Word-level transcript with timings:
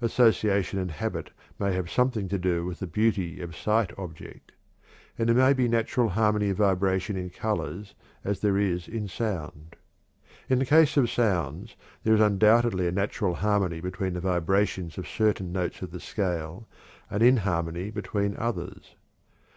Association 0.00 0.80
and 0.80 0.90
habit 0.90 1.30
may 1.60 1.72
have 1.74 1.88
something 1.88 2.26
to 2.26 2.40
do 2.40 2.64
with 2.66 2.80
the 2.80 2.88
beauty 2.88 3.40
of 3.40 3.54
sight 3.56 3.96
object, 3.96 4.50
and 5.16 5.28
there 5.28 5.36
may 5.36 5.52
be 5.52 5.68
natural 5.68 6.08
harmony 6.08 6.50
of 6.50 6.56
vibration 6.56 7.16
in 7.16 7.30
colors 7.30 7.94
as 8.24 8.40
there 8.40 8.58
is 8.58 8.88
in 8.88 9.06
sound. 9.06 9.76
In 10.48 10.58
the 10.58 10.66
case 10.66 10.96
of 10.96 11.08
sounds 11.08 11.76
there 12.02 12.14
is 12.16 12.20
undoubtedly 12.20 12.88
a 12.88 12.90
natural 12.90 13.34
harmony 13.34 13.80
between 13.80 14.14
the 14.14 14.20
vibrations 14.20 14.98
of 14.98 15.06
certain 15.06 15.52
notes 15.52 15.82
of 15.82 15.92
the 15.92 16.00
scale 16.00 16.66
and 17.08 17.22
inharmony 17.22 17.92
between 17.92 18.36
others. 18.38 18.96